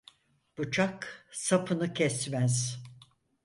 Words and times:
Bıçak 0.57 1.25
sapını 1.31 1.93
kesmez. 1.93 2.83